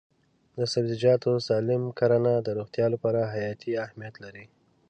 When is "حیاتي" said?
3.33-3.71